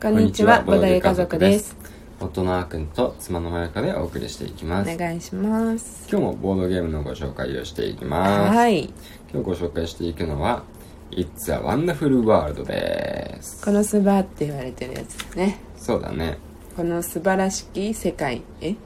[0.00, 1.76] こんにちは、ボドゲ家族です。
[2.20, 4.94] 夫のあーくんと妻のまやかでお送りしていきます。
[4.94, 6.06] お願いします。
[6.08, 8.56] 今日もボードゲームのご紹介をしていきます。
[8.56, 8.84] はい。
[9.32, 10.62] 今日ご紹介していくのは、
[11.10, 13.64] It's a Wonderful World です。
[13.64, 15.58] このスバって言われてるやつですね。
[15.76, 16.38] そうだね。
[16.76, 18.76] この素晴らしき世界、え？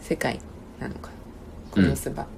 [0.00, 0.38] 世界
[0.78, 1.10] なのか。
[1.72, 2.28] このスバ。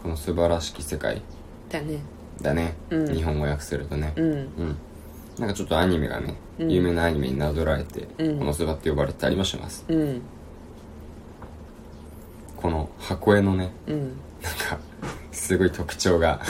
[0.00, 1.20] この素晴らしき世界
[1.68, 1.98] だね。
[2.40, 2.74] だね。
[2.90, 4.12] うん日本語訳するとね。
[4.14, 4.32] うん。
[4.32, 4.76] うん。
[5.38, 9.84] なんかちょっとアニメがね、うん有名なアニメになぞらえて、うんこのスバって呼ばれてたりもします。
[9.88, 10.22] うん。
[12.56, 13.98] この箱絵のね、うん。
[13.98, 14.78] なんか、
[15.32, 16.40] すごい特徴が、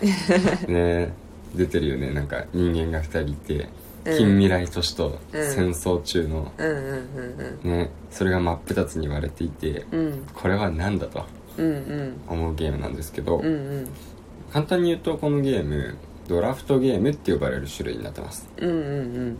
[0.66, 1.12] ね
[1.54, 3.54] 出てるよねなんか人間が2人いて、
[4.04, 6.66] うん近未来都市とうん戦争中の、うん。
[6.66, 7.58] うん。
[7.64, 7.70] うん。
[7.70, 9.98] ねそれが真っ二つに割れていて、うん。
[9.98, 10.26] うん。
[10.34, 11.24] これは何だと。
[12.28, 13.46] 思うゲームなんですけど、うん。
[13.46, 13.48] う
[13.82, 13.88] ん。
[14.52, 15.96] 簡単に言うとこのゲーム
[16.28, 18.70] ドラフトゲームって呼ばれる種類になってますうん。
[18.70, 19.38] うん。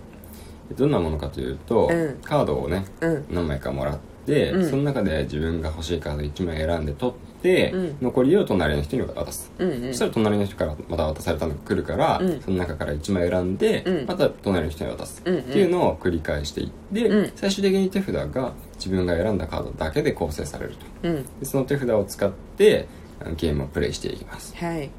[0.76, 3.24] どんなものかというと、うんカードをねうん。
[3.30, 9.70] 何枚かもらって、うんその中で自分が欲しいカード1枚選んで取って、うん残りを隣の人に渡すうん。
[9.70, 9.80] うん。
[9.88, 21.22] そしたら隣の人からまた渡されたのが来るから、うんその中から1枚選んで、うんまた隣の人に渡す、うんうんっていうのを繰り返していって、うん最終的に手札が自分が選んだカードだけで構成されるとうん。
[21.40, 22.86] でその手札を使って
[23.36, 24.90] ゲームをプレイしていきますはい。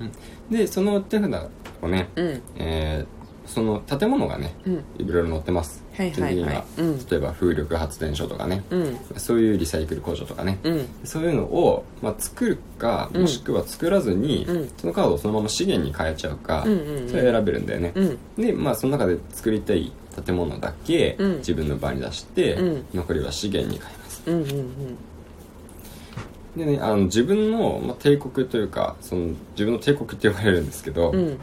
[0.49, 1.49] でその手札
[1.81, 2.41] をね、うん。
[2.57, 4.73] えーその建物がねうん。
[4.97, 6.63] いろいろ載ってますはいはいはい
[7.11, 8.97] 例えば風力発電所とかね、うん。
[9.17, 10.87] そういうリサイクル工場とかね、うん。
[11.03, 18.17] そういうのを、まあ、作るかうんもしくは作らずに、うんそのカードをそのまま資源に変えちゃうか、うんうんうんそれ選べるんだよね、うん。
[18.35, 19.91] でまあその中で作りたい
[20.25, 24.35] 建物だけうん自分の場に出して、うん残りは資源に変えますうん。
[24.41, 24.97] うん。
[26.55, 31.37] でねあの自分の、まあ、帝国というかその自分の帝国って呼ばれるんですけど、うん。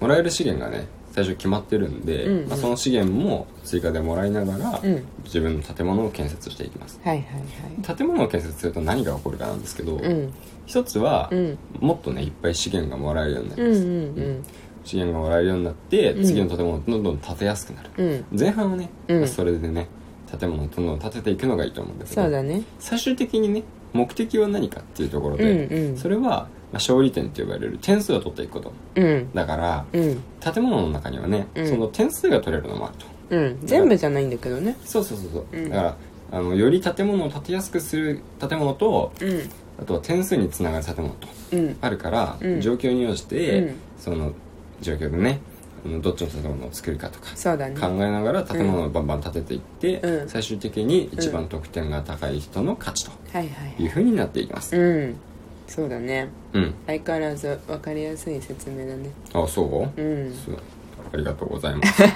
[0.00, 5.04] もらえる資源がね最初決まってるんで、うんうんまあ、その資源も追加でもらいながら、うん。
[5.24, 10.04] 自分の建物を建設していきますはいはい建物を建設すると何が起こるかなんですけど、はい。
[10.06, 10.32] うん。
[10.66, 11.58] 一つは、うん。
[11.80, 13.68] もっとねいっぱい資源がもらえるようになりうん。
[13.68, 14.44] うます、ん。
[14.84, 17.90] 資源がもらえるようになって、うん次の建物をどんどん建てやすくなる
[18.30, 18.38] うん。
[18.38, 18.88] 前半はね、
[19.26, 19.88] それでね
[20.38, 22.62] 建物をどんどん建てていくのがいいと思うんだけどそうだね。
[22.78, 29.30] 最終的にね目的は何かっていうところで、うんうんそれは、まあ、勝利点と呼ばれる点数を取っていくことうん。
[29.34, 30.22] だからうん。
[30.40, 33.58] 建物の中にはね、うんその点数が取れるのもあるとうん。
[33.64, 34.76] 全部じゃないんだけどね。
[34.84, 35.96] そうそうそうそう、うんだから
[36.32, 39.50] あのより建物を建てやすくする建物とうん。
[39.80, 41.76] あとは点数につながる建物とうん。
[41.80, 44.32] あるから、うん状況に応じて、うんその
[44.80, 45.40] 状況でね
[46.00, 47.74] どっちの建物を作るかとかそうだね。
[47.78, 53.40] 考えながら建物をバンバン建てていって、うん最終的に一番得点が高い人の勝ちとは
[53.78, 55.16] いうふうになっていきますうん。
[55.66, 56.28] そうだね。
[56.52, 59.10] うん相変わらず分かりやすい説明だね。
[59.32, 59.62] あそ
[59.96, 60.00] う？
[60.00, 60.32] うん。
[60.32, 60.56] そう
[61.12, 62.02] ありがとうございます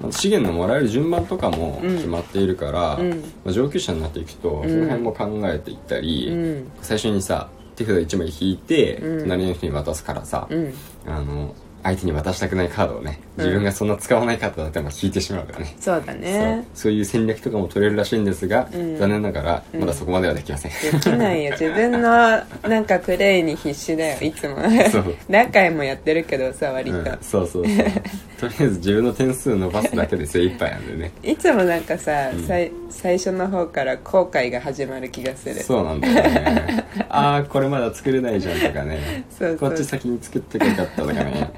[0.00, 6.70] まあ資源のもらえる順番とかもうん決まっているから、うんまあ、上級者になっていくと、んその辺も考えていったり、うん。
[6.82, 10.74] 最初にさ手札1枚引いて、うん隣の人に渡すからさ、うん。
[11.06, 11.54] あの
[11.86, 16.64] 相手に渡したくないカードをね自分がそんな使わないカードだっても引いてしまうからね、そうだね。
[16.74, 16.82] そう。
[16.86, 18.96] そういう戦略とかも取れるらしいんですが、うん。
[18.98, 19.80] 残念ながらうん。
[19.80, 21.52] まだそこまではできません、できないよ。
[21.52, 24.20] 自分のなんかプレイに必死だよ。
[24.20, 24.56] いつも。
[24.90, 25.14] そう。
[25.28, 26.98] 何回もやってるけどさ、割と。
[26.98, 27.76] うん、そうそうそう。
[28.40, 31.10] とりあえず自分の点数伸ばすだけで精一杯なんでね。
[31.22, 32.46] いつもなんかさ、うん。
[32.46, 35.56] さい最初の方から後悔が始まる気がする。
[35.62, 36.84] そうなんだよね。
[37.08, 39.24] ああこれまだ作れないじゃんとかね。
[39.30, 39.56] そうそう。
[39.58, 41.50] こっち先に作ってくれかったとかね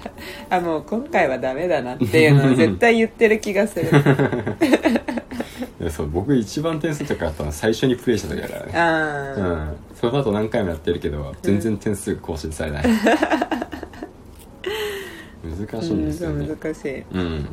[0.51, 3.89] あ、もう今回はダメだなっていうのを 絶対言ってる気がする。
[5.91, 12.84] そう僕一番点数高かったのは最初にプレイした時だからねああ、うんその後何回もやってるけど全然点数更新されない、
[15.45, 17.03] 難しいんですようん、ねそう難しい。
[17.12, 17.47] うん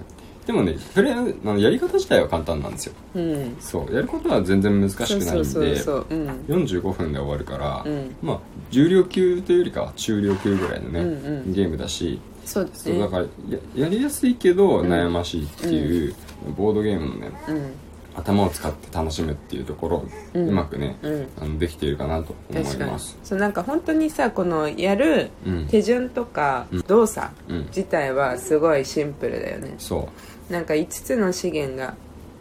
[0.46, 3.56] でもねプレイあのやり方自体は簡単なんですようん。
[3.60, 6.06] そうやることは全然難しくないんでそうそうそうそう。
[6.10, 6.28] うん。
[6.48, 8.40] 45分で終わるから、うんまあ
[8.70, 11.12] 重量級というよりかは中量級ぐらいのね、うんう
[11.50, 13.00] んゲームだしそうですね。
[13.00, 16.16] だからややりやすいけど悩ましいっていう、
[16.56, 17.74] ボードゲームのねうん。
[18.18, 21.28] 頭を使って楽しむっていうところをううんまくね、うん。
[21.42, 23.18] あのできているかなと思います。
[23.24, 25.68] そうなんか本当にさこのやるうん。
[25.68, 27.66] 手順とか動作うん。
[27.68, 29.76] 自体はすごいシンプルだよね。
[29.78, 30.08] そ
[30.50, 31.96] なんか5つの資源が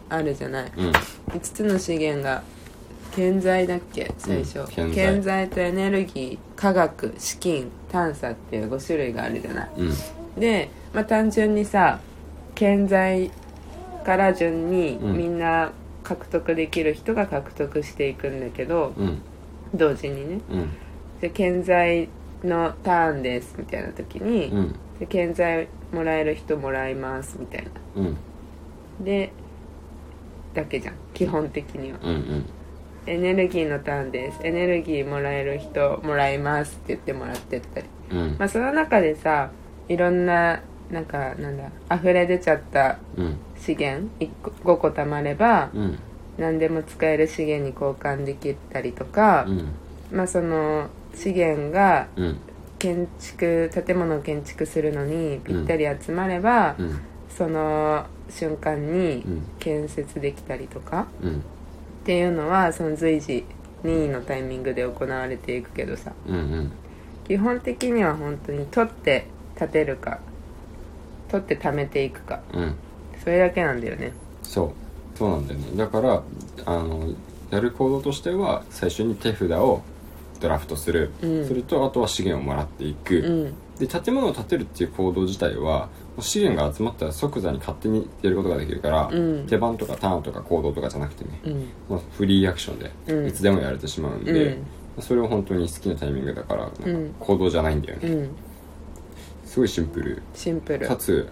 [0.07, 0.91] あるじゃない、ううん。
[0.91, 2.43] 5つの資源が
[3.15, 4.13] 建材だっけ？
[4.17, 4.93] 最初、うん建材。
[4.93, 9.69] 建材とエネルギー科学資金探査っていう5種類があるじゃない？
[9.77, 10.39] うん。
[10.39, 11.99] で、まあ、単純にさ
[12.55, 13.31] 建材
[14.05, 15.17] から順にうん。
[15.17, 15.71] みんな
[16.03, 19.21] 獲得できる人が獲得していくんだけど、うん。
[19.73, 20.41] 同時にね。
[20.51, 20.69] うん。
[21.21, 22.09] で建材
[22.43, 24.75] のターンですみたいな時に、うん。
[24.99, 27.69] で建材もらえる人もらいますみたいな。
[27.95, 28.17] うん。
[29.03, 29.31] で
[30.53, 30.95] だけじゃん。
[31.13, 31.99] 基本的には。
[32.03, 32.45] うんうん
[33.07, 34.39] エネルギーのターンです。
[34.43, 37.87] エネルギーもらえる人もらいますって言ってもらってったり。
[38.11, 38.35] うん。
[38.39, 39.51] まあその中でさ
[39.87, 43.37] いろんななんかなんだ溢れ出ちゃったうん。
[43.57, 44.29] 資源1
[44.63, 45.99] 個5個貯まればうん。
[46.37, 49.69] 何でも使える資源に交換できたりとか、うん。
[50.11, 52.39] まあその資源がうん。
[52.79, 56.99] 建築建物を建築するのにぴったり集まれば、うん。
[57.29, 59.43] その瞬間にうん。
[59.59, 61.43] 建設できたりとかうん
[62.05, 63.43] っていうのはその随時
[63.83, 66.13] 任意のタイミングで行われていくけどさ。
[66.27, 66.71] うんうん。
[67.27, 69.25] 基本的には本当に取って
[69.57, 70.19] 建てるか
[71.31, 72.43] 取って貯めていくか。
[72.53, 72.75] うん。
[73.23, 74.13] それだけなんだよね。
[74.43, 75.17] そう。
[75.17, 75.75] そうなんだよね。
[75.75, 76.21] だから
[76.65, 77.09] あの
[77.49, 79.81] やる行動としては最初に手札を
[80.39, 81.47] ドラフトする、うん。
[81.47, 83.53] するとあとは資源をもらっていく、うん。
[83.79, 85.89] で建物を建てるっていう行動自体は
[86.19, 89.47] 資源が集まったら即座に勝手にやることができるから、うん。
[89.47, 91.69] 手番とかターンとか行動とかじゃなくてね、うん。
[91.89, 93.23] まあ、フリーアクションうん。
[93.23, 94.57] でいつでもやれてしまうんで、
[94.97, 95.03] うん。
[95.03, 97.15] それを本当に好きなタイミングだからなんかうん。
[97.19, 98.29] 行動じゃないんだよね、うん。
[99.45, 100.21] すごいシンプル。
[100.33, 100.87] シンプル。
[100.87, 101.27] かつ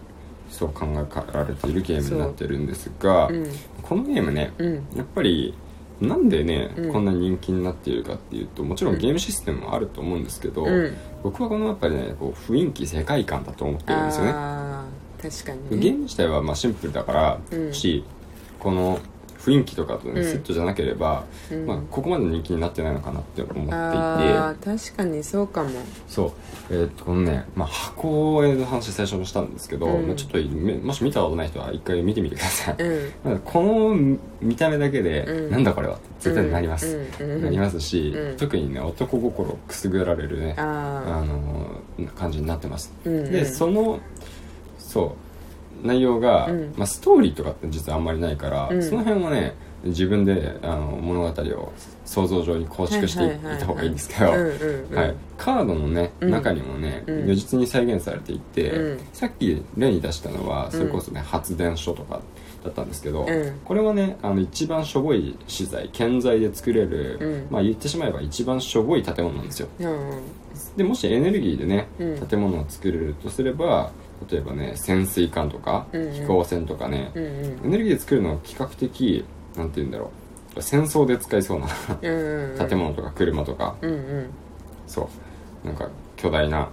[0.49, 3.31] そう考えられているゲームになってるんですが、う。
[3.31, 3.47] ん。
[3.81, 4.73] このゲームねうん。
[4.95, 5.53] やっぱり
[6.01, 6.91] なんでね、うん。
[6.91, 10.93] こんな人気になっているかっていうともちろんゲームシステムもあると思うんですけど、うん。
[11.23, 14.31] 僕はこのやっぱりねこう雰囲気世界観だと思ってるんですよね
[15.29, 15.77] 確かにね。
[15.77, 17.73] ゲーム自体はまあシンプルだから、うん。
[17.73, 18.03] し
[18.59, 18.99] この
[19.39, 20.25] 雰囲気とかとね、うん。
[20.25, 21.65] セットじゃなければ、うん。
[21.65, 23.73] まあ、ここまで人気になってないのかなって思っていて。
[23.73, 25.69] ああ確かにそうかも。
[26.07, 26.31] そう。
[26.69, 30.07] えーっとこのね、まあ、箱絵の話最初にしたんですけど、うん。
[30.07, 33.11] まあちょっとめもし見たことない人は一回見てみてください、うん。
[33.25, 35.51] まあこの見た目だけで、うん。
[35.51, 38.37] なんだこれは絶対になります、なりますし、うん。
[38.37, 41.67] 特にね男心をくすぐられるねああの
[42.15, 43.15] 感じになってます、あ、うん。
[43.17, 43.99] うん、でその
[44.93, 45.15] そ
[45.83, 45.87] う。
[45.87, 46.73] 内容が、うん。
[46.77, 48.81] まあ、ストーリーとかって実はあんまりないから、うん。
[48.83, 49.53] その辺はね
[49.83, 51.73] 自分であの物語を
[52.05, 53.57] 想像上に構築していはいはいはいはい。
[53.57, 54.95] った方がいいんですけど、うんうんうん。
[54.95, 56.31] はい、カードのね、うん。
[56.31, 57.25] 中にもねうん。
[57.25, 58.99] 如実に再現されていて、うん。
[59.11, 62.21] さっき例に出したのはそれこそね、発電所とか
[62.63, 63.59] だったんですけど、うん。
[63.65, 67.47] これはねあの一番しょぼい資材建材で作れる、うん。
[67.51, 69.67] まあ言ってしまえば一番しょぼい建物なんですよ。
[69.79, 70.21] うんうん。
[70.77, 72.25] でもしエネルギーでね、うん。
[72.25, 73.91] 建物を作れるとすれば
[74.29, 76.13] 例えばね潜水艦とか、うんうん。
[76.13, 79.25] 飛行船とかね、うんエネルギーで作るのは比較的
[79.55, 80.11] なんて言うんだろ
[80.55, 80.61] う。
[80.61, 81.67] 戦争で使いそうな
[82.01, 84.29] うんうん建物とか車とか、うんうん。
[84.87, 85.09] そ
[85.63, 85.67] う。
[85.67, 86.69] なんか巨大な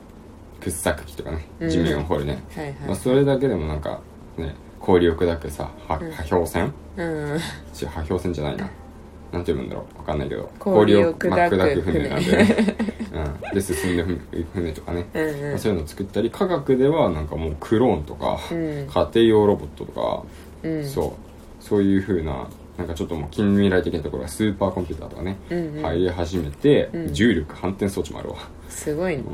[0.60, 1.70] 掘削機とかねうん。
[1.70, 4.00] 地面を掘るね、はいはい、まあ、それだけでもなんか
[4.36, 5.98] ね氷を砕くさ破
[6.28, 6.72] 氷船？
[6.96, 7.38] うん。
[7.80, 8.70] 違う破氷船じゃないな
[9.32, 9.98] なんて読むんだろう。
[9.98, 10.50] わかんないけど。
[10.58, 12.36] 氷を砕くまあ砕く船なんで。
[12.36, 12.76] ね、
[13.12, 18.86] うん、で進んで船船とかね、うんまあ、うんそういうのを作ったり科学ではなんかもうクローンとか、うん。
[18.86, 20.22] 家庭用ロボットとか、
[20.62, 20.88] うん。
[20.88, 21.16] そ
[21.60, 21.64] う。
[21.64, 22.48] そういう風な
[22.78, 25.82] なんかちょっともう近未来的なところはスーパーコンピューターとかね、うんうん。
[25.82, 27.12] 入り始めて、うん。
[27.12, 28.36] 重力反転装置もあるわ、
[28.68, 29.24] すごいね。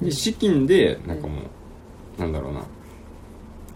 [0.00, 1.42] うん、で資金でなんかも
[2.18, 2.62] う、なんだろうな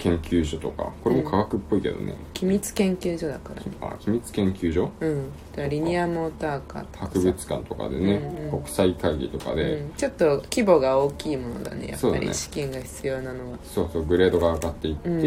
[0.01, 3.63] 研究所とかこれも科学っぽいけどね、機密研究所だから。
[3.63, 4.91] ねあ秘密研究所？
[5.01, 5.31] うん。
[5.53, 7.11] だからリニアモーターカーとかさ。
[7.13, 8.63] 博物館とかでね、うんうん。
[8.63, 12.27] 国際会議とかで、うん、ちょっと規模が大きいものだねやっそうだね。
[12.27, 13.59] ぱり資金が必要なのは。
[13.63, 15.25] そうそうグレードが上がっていって、うんうんう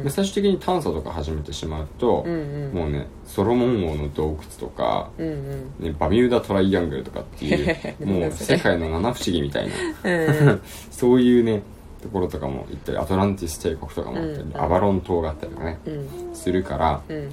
[0.00, 0.04] ん。
[0.04, 2.72] で最終的に探査とか始めてしまうと、うんうん。
[2.74, 5.72] もうねソロモン王の洞窟とか、うんうん。
[5.78, 9.74] ね、バミューダトライアングルとかっていう もう世界の七不思議みたいな。
[10.04, 10.60] うん。
[10.90, 11.62] そういうね
[12.02, 14.60] ところとかも行ったりアトランティス帝国とかもあったり、うん。
[14.60, 16.34] アバロン島があったりとかねうん。
[16.34, 17.30] するからうん。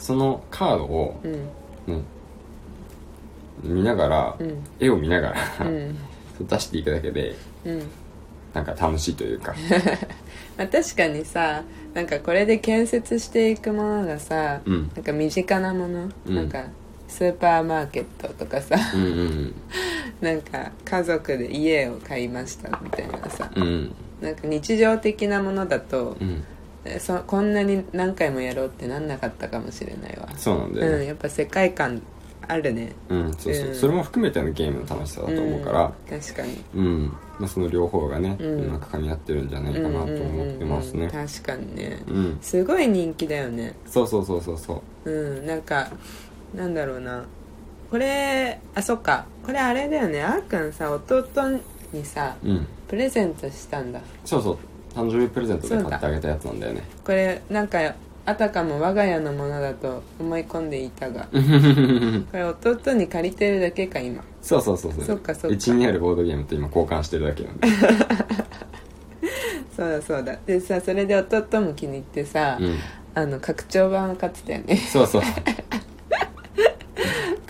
[0.00, 1.20] そのカードを、
[3.62, 4.64] 見ながら、うん。
[4.80, 5.96] 絵を見ながら、うん。
[6.40, 7.82] 出していくだけでうん。
[8.52, 9.54] なんか楽しいというか。
[10.56, 11.62] まあ、確かにさ
[11.94, 14.90] なんかこれで建設していくものがさ、うん。
[14.94, 16.34] なんか身近なもの、うん。
[16.34, 16.64] なんか
[17.08, 19.54] スーパーマーケットとかさうんうん
[20.20, 23.94] なんか家族で家を買いましたみたいなさ、うん。
[24.20, 26.44] なんか日常的なものだとう、ん。
[26.84, 30.28] えそこんなに何回もやろうってなんなかったかもしれないわ。
[30.36, 32.02] そうなんだようんねやっぱ世界観
[32.46, 32.92] あるね。
[33.08, 33.74] うん、そうそう、うん。
[33.74, 35.84] それも含めてのゲームの楽しさだと思うから。
[36.10, 36.62] うん確かに。
[36.74, 37.06] うん、
[37.38, 38.60] まあ、その両方がね、うん。
[38.66, 41.04] うまく噛み合ってるんじゃないかなと思ってますね。
[41.04, 41.26] うんうんうんうん。
[41.28, 41.98] 確かにね。
[42.06, 42.38] うん。
[42.42, 43.74] すごい人気だよね。
[43.86, 45.10] そうそうそうそうそう。
[45.10, 45.88] うんなんか
[46.54, 47.24] なんだろうな
[47.94, 49.24] これあそっか。
[49.46, 50.20] これあれだよね。
[50.20, 51.24] あーくんさ弟
[51.92, 52.66] にさうん。
[52.88, 54.00] プレゼントしたんだ。
[54.24, 54.58] そうそう。
[54.92, 56.82] 誕生日プレゼントで買ってあげたやつなんだよね。
[57.04, 57.94] これなんか
[58.26, 61.26] あたかも我が家のものだと思い込んでいたが。
[61.30, 61.38] こ
[62.32, 64.24] れ弟に借りてるだけか今。
[64.42, 65.54] そうそうそうそっかそっか。
[65.54, 67.68] うちにあるボードゲームと今交換してるだけなんで。
[69.76, 70.36] そうだそうだ。
[70.44, 72.76] でさそれで弟も気に入ってさ、うん。
[73.16, 74.76] あの拡張版を買ってたよね。
[74.76, 75.22] そうそう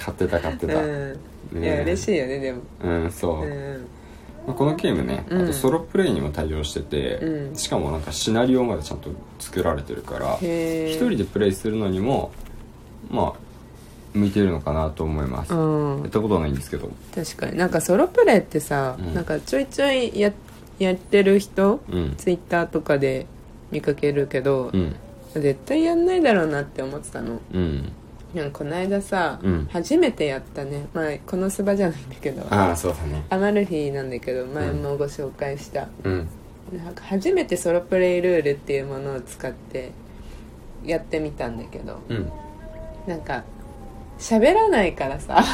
[0.04, 0.75] 買ってた買ってた。
[0.76, 1.18] うん。
[1.56, 2.61] いねや嬉しいよねでも。
[2.82, 3.87] うんそう、うん。
[4.46, 5.42] まあこのゲームね、うん。
[5.44, 7.56] あとソロプレイにも対応してて、うん。
[7.56, 12.32] しかもなんかシナリオまでちゃんと作られてるから一人でプレイするのにも
[13.11, 13.32] まあ
[14.12, 16.02] 向いてるのかなと思います、うん。
[16.02, 16.90] やったことはないんですけど。
[17.14, 17.56] 確かに。
[17.56, 19.14] なんかソロプレイってさ、うん。
[19.14, 20.32] なんかちょいちょいや
[20.78, 22.14] やってる人うん。
[22.16, 23.26] ツイッターとかで
[23.70, 24.96] 見かけるけどう、ん。
[25.34, 27.40] 絶対やんないだろうなって思ってたの。
[27.52, 27.92] うん
[28.35, 29.69] なんかこの間さ、うん。
[29.71, 30.87] 初めてやったね。
[30.93, 32.43] まあこのスバじゃないんだけど。
[32.50, 33.25] ああそうだね。
[33.31, 36.29] アマルフィなんだけど前もご紹介した、うん。
[36.73, 39.93] なんか初めてソロプレイルールっていうものを使って
[40.85, 42.00] やってみたんだけど。
[42.09, 42.33] うん。
[43.07, 43.45] なんか
[44.18, 45.44] 喋らないからさ、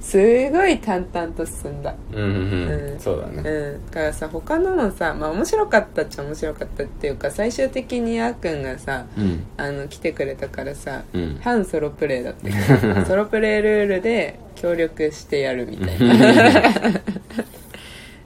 [0.00, 1.94] すごい淡々と進んだ。
[2.12, 2.18] うん。
[2.18, 2.30] うん。
[2.30, 3.42] うん、うんそうだね。
[3.48, 3.86] うん。
[3.86, 9.46] だからさ他のもさまあ面白かったっちゃ面白かったっていうか最終的にあーくんがさうん。
[9.56, 11.38] あの来てくれたからさ、うん。
[11.42, 12.44] 反ソロプレイだった。
[12.44, 12.50] け
[12.94, 16.10] どソロプレイルールで協力してやるみたいな。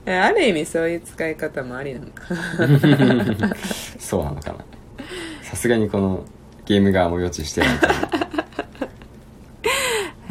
[0.25, 3.57] ある意味そういう使い方もありなのか。
[3.99, 4.59] そうなのかな。
[5.43, 6.25] さすがにこの
[6.65, 8.22] ゲーム側も予知してないと思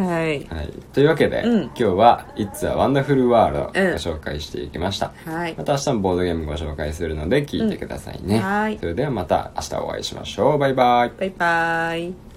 [0.06, 1.62] はい、う、はい、というわけで、うん。
[1.64, 3.94] 今日は「It's a Wonderful World」をごうん。
[3.96, 5.56] 紹介していきました、はい。
[5.58, 8.42] また明日もボードゲームご紹介するので聞いてくださいね、うん。
[8.42, 8.78] はい。
[8.80, 10.58] それではまた明日お会いしましょう。
[10.58, 11.12] バイバイ。
[11.18, 12.31] バイバイ